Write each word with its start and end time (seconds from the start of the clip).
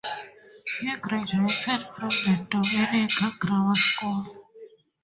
He 0.79 0.95
graduated 0.95 1.83
from 1.83 2.09
the 2.09 2.47
Dominica 2.49 3.33
Grammar 3.37 3.75
School. 3.75 4.25